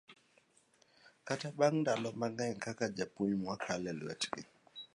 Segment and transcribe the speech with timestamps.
[1.27, 4.41] kata bang' ndalo mang'eny kaka jopuonj mawakalo e lwetgi,